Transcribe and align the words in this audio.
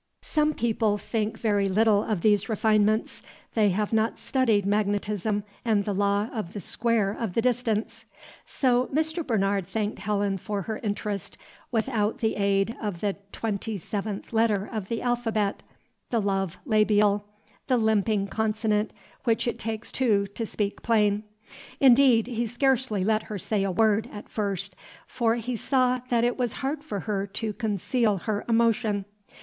Some 0.23 0.55
people 0.55 0.97
think 0.97 1.37
very 1.37 1.69
little 1.69 2.03
of 2.03 2.21
these 2.21 2.49
refinements; 2.49 3.21
they 3.53 3.69
have 3.69 3.93
not 3.93 4.17
studied 4.17 4.65
magnetism 4.65 5.43
and 5.63 5.85
the 5.85 5.93
law 5.93 6.27
of 6.33 6.53
the 6.53 6.59
square 6.59 7.11
of 7.11 7.35
the 7.35 7.41
distance. 7.43 8.05
So 8.43 8.87
Mr. 8.87 9.23
Bernard 9.23 9.67
thanked 9.67 9.99
Helen 9.99 10.39
for 10.39 10.63
her 10.63 10.79
interest 10.81 11.37
without 11.71 12.17
the 12.17 12.35
aid 12.35 12.75
of 12.81 13.01
the 13.01 13.15
twenty 13.31 13.77
seventh 13.77 14.33
letter 14.33 14.67
of 14.73 14.87
the 14.87 15.03
alphabet, 15.03 15.61
the 16.09 16.19
love 16.19 16.57
labial, 16.65 17.23
the 17.67 17.77
limping 17.77 18.25
consonant 18.27 18.93
which 19.25 19.47
it 19.47 19.59
takes 19.59 19.91
two 19.91 20.25
to 20.33 20.47
speak 20.47 20.81
plain. 20.81 21.21
Indeed, 21.79 22.25
he 22.25 22.47
scarcely 22.47 23.03
let 23.03 23.21
her 23.21 23.37
say 23.37 23.61
a 23.63 23.69
word, 23.69 24.09
at 24.11 24.29
first; 24.29 24.75
for 25.05 25.35
he 25.35 25.55
saw 25.55 25.99
that 26.09 26.23
it 26.23 26.37
was 26.37 26.53
hard 26.53 26.83
for 26.83 27.01
her 27.01 27.27
to 27.27 27.53
conceal 27.53 28.17
her 28.17 28.43
emotion. 28.49 29.05